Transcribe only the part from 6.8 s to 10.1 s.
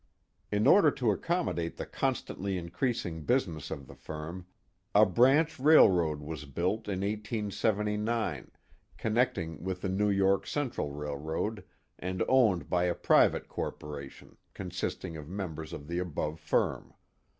in 1879, connect ing with the New